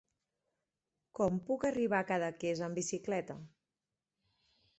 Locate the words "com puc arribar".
1.19-1.99